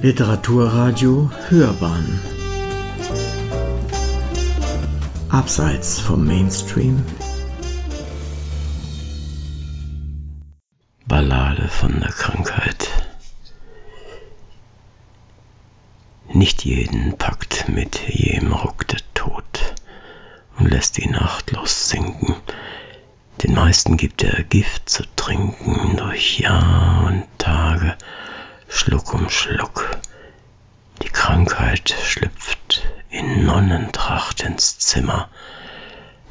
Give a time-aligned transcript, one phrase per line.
[0.00, 2.20] Literaturradio Hörbahn.
[5.28, 7.04] Abseits vom Mainstream.
[11.08, 12.88] Ballade von der Krankheit.
[16.32, 19.74] Nicht jeden packt mit jedem Ruck der Tod
[20.60, 22.36] und lässt ihn achtlos sinken.
[23.42, 27.96] Den meisten gibt er Gift zu trinken durch Jahr und Tage,
[28.68, 29.98] Schluck um Schluck.
[31.02, 35.30] Die Krankheit schlüpft in Nonnentracht ins Zimmer,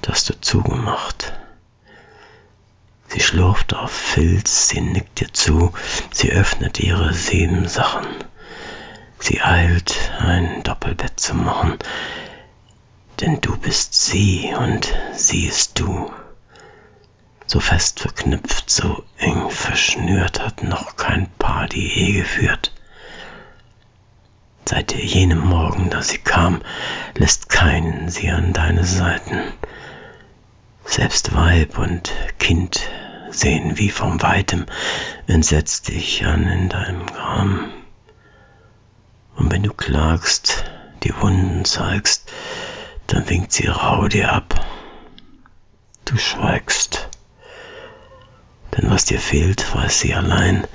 [0.02, 1.34] das du zugemacht.
[3.08, 5.74] Sie schlurft auf Filz, sie nickt dir zu,
[6.12, 8.08] sie öffnet ihre sieben Sachen.
[9.20, 11.80] Sie eilt, ein Doppelbett zu machen,
[13.20, 16.12] denn du bist sie und sie ist du.
[17.50, 22.74] So fest verknüpft, so eng verschnürt hat noch kein Paar die Ehe geführt.
[24.66, 26.62] Seit jenem Morgen, da sie kam,
[27.16, 29.54] lässt keinen sie an deine Seiten.
[30.84, 32.82] Selbst Weib und Kind
[33.32, 34.66] sehen wie vom Weitem,
[35.26, 37.72] entsetzt dich an in deinem Gram.
[39.38, 40.66] Und wenn du klagst,
[41.04, 42.30] die Wunden zeigst,
[43.08, 44.66] dann winkt sie rau dir ab.
[46.04, 47.07] Du schweigst.
[48.78, 50.68] Denn was dir fehlt, weiß sie allein.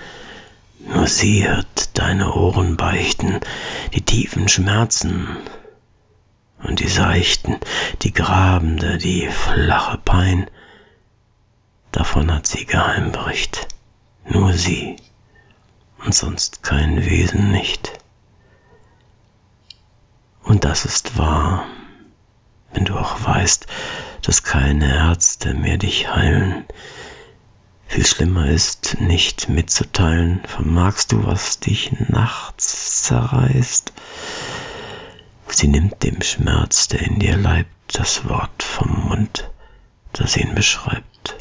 [0.80, 3.40] Nur sie hört deine Ohren beichten,
[3.94, 5.28] die tiefen Schmerzen
[6.62, 7.58] und die seichten,
[8.02, 10.50] die grabende, die flache Pein.
[11.92, 13.68] Davon hat sie Geheimbericht.
[14.24, 14.96] Nur sie
[16.04, 17.92] und sonst kein Wesen nicht.
[20.42, 21.66] Und das ist wahr,
[22.72, 23.66] wenn du auch weißt,
[24.22, 26.64] dass keine Ärzte mehr dich heilen.
[27.92, 33.92] Viel schlimmer ist, nicht mitzuteilen, vermagst du, was dich nachts zerreißt.
[35.48, 39.50] Sie nimmt dem Schmerz, der in dir leibt, das Wort vom Mund,
[40.14, 41.36] das ihn beschreibt.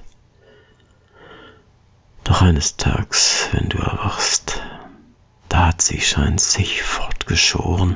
[2.25, 4.61] Doch eines Tags, wenn du erwachst,
[5.47, 7.95] da hat sie scheint sich fortgeschoren,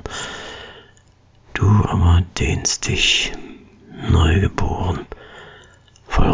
[1.53, 3.33] Du aber dehnst dich,
[4.09, 5.05] neugeboren,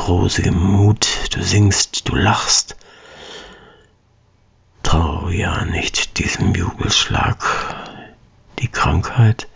[0.07, 2.75] rosigem Mut, du singst, du lachst.
[4.83, 7.43] Trau ja nicht diesem Jubelschlag.
[8.59, 9.47] Die Krankheit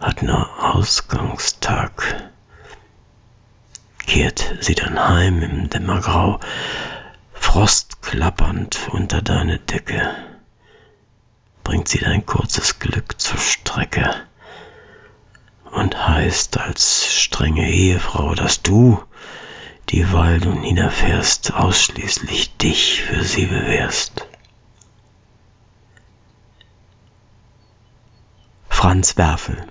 [0.00, 2.30] hat nur Ausgangstag.
[4.06, 6.40] Kehrt sie dann heim im Dämmergrau,
[7.34, 10.14] frostklappernd unter deine Decke,
[11.62, 14.14] bringt sie dein kurzes Glück zur Strecke
[16.18, 19.00] heißt als strenge Ehefrau, dass du,
[19.88, 24.26] dieweil du niederfährst, ausschließlich dich für sie bewährst.
[28.68, 29.64] Franz Werfel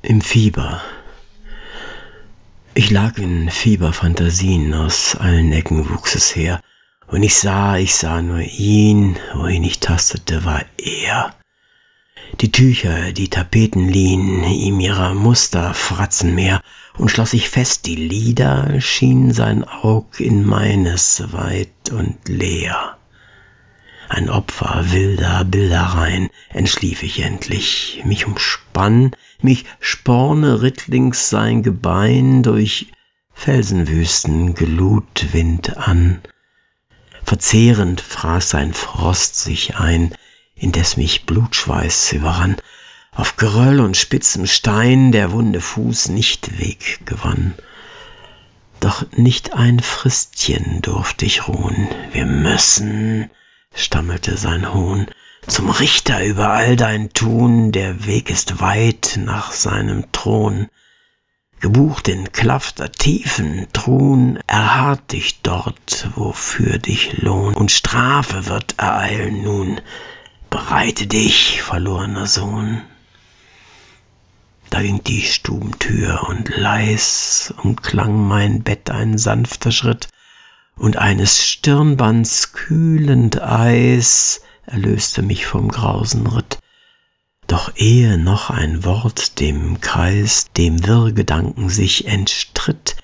[0.00, 0.82] Im Fieber.
[2.74, 6.60] Ich lag in Fieberfantasien, aus allen Ecken wuchs es her,
[7.14, 11.32] und ich sah, ich sah nur ihn, wohin ich tastete, war er.
[12.40, 16.60] Die Tücher, die Tapeten liehen ihm ihrer Muster Fratzen mehr,
[16.98, 22.98] und schloss ich fest, die Lieder schien sein Aug in meines weit und leer.
[24.08, 32.88] Ein Opfer wilder Bildereien entschlief ich endlich, mich umspann, mich sporne rittlings sein Gebein durch
[33.32, 36.20] Felsenwüsten gelud Wind an,
[37.24, 40.14] Verzehrend fraß sein Frost sich ein,
[40.54, 42.56] indes mich Blutschweiß überrann,
[43.12, 47.54] auf Geröll und spitzem Stein der wunde Fuß nicht Weg gewann.
[48.80, 53.30] Doch nicht ein Fristchen durft ich ruhen, wir müssen,
[53.74, 55.06] stammelte sein Hohn,
[55.46, 60.68] zum Richter über all dein Tun, der Weg ist weit nach seinem Thron
[61.64, 69.42] gebucht in klafter Tiefen, Truhen, erharrt dich dort, wofür dich Lohn und Strafe wird ereilen
[69.42, 69.80] nun.
[70.50, 72.82] Bereite dich, verlorener Sohn.
[74.68, 80.08] Da ging die Stubentür und leis umklang mein Bett ein sanfter Schritt,
[80.76, 86.58] und eines Stirnbands kühlend Eis erlöste mich vom grausen Ritt.
[87.46, 92.96] Doch ehe noch ein Wort dem Kreis, dem Wirrgedanken sich entstritt,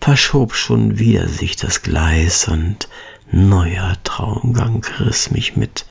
[0.00, 2.88] verschob schon wieder sich das Gleis und
[3.30, 5.86] neuer Traumgang riss mich mit.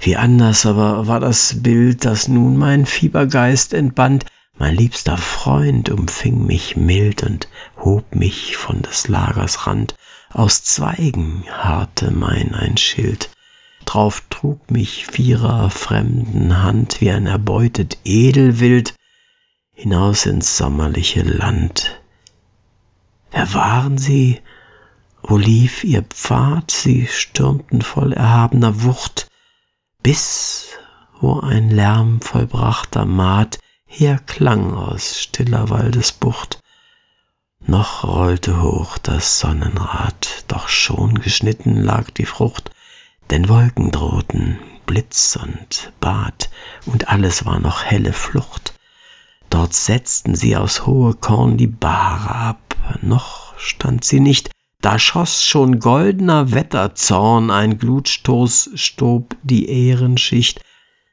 [0.00, 4.26] Wie anders aber war das Bild, das nun mein Fiebergeist entband,
[4.58, 9.94] mein liebster Freund umfing mich mild und hob mich von des Lagers Rand,
[10.30, 13.30] aus Zweigen harrte mein ein Schild,
[13.84, 18.94] drauf trug mich vierer fremden Hand wie ein erbeutet Edelwild
[19.72, 22.00] hinaus ins sommerliche Land.
[23.30, 24.40] Wer waren sie?
[25.22, 26.70] Wo lief ihr Pfad?
[26.70, 29.28] Sie stürmten voll erhabener Wucht,
[30.02, 30.68] bis
[31.20, 36.60] wo ein Lärm vollbrachter Maat herklang aus stiller Waldesbucht.
[37.66, 42.70] Noch rollte hoch das Sonnenrad, doch schon geschnitten lag die Frucht,
[43.30, 46.50] denn Wolken drohten, Blitz und Bad,
[46.86, 48.74] und alles war noch helle Flucht.
[49.50, 54.50] Dort setzten sie aus hohe Korn die Bahre ab, noch stand sie nicht,
[54.80, 60.60] da schoß schon goldener Wetterzorn, ein Glutstoß stob die Ehrenschicht,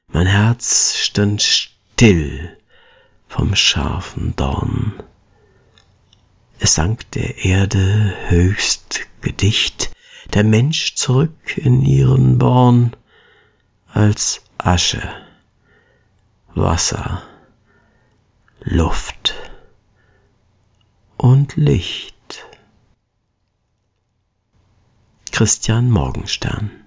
[0.07, 2.57] mein Herz stand still
[3.29, 4.93] vom scharfen Dorn.
[6.59, 9.91] Es sank der Erde höchst gedicht,
[10.33, 12.95] der Mensch zurück in ihren Born,
[13.87, 15.01] als Asche,
[16.53, 17.21] Wasser,
[18.61, 19.33] Luft
[21.17, 22.45] und Licht.
[25.31, 26.80] Christian Morgenstern